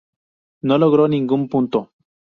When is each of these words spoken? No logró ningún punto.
No 0.63 0.79
logró 0.79 1.07
ningún 1.07 1.47
punto. 1.47 1.91